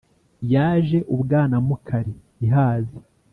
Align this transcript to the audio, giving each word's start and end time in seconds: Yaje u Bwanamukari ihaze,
Yaje 0.53 0.97
u 1.13 1.15
Bwanamukari 1.21 2.13
ihaze, 2.45 2.97